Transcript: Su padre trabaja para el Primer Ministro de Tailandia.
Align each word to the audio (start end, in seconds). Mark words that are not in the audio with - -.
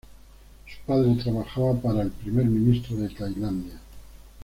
Su 0.65 0.83
padre 0.87 1.13
trabaja 1.23 1.79
para 1.79 2.01
el 2.01 2.09
Primer 2.09 2.45
Ministro 2.47 2.97
de 2.97 3.09
Tailandia. 3.09 3.79